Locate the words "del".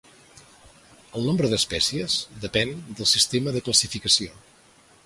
2.89-3.13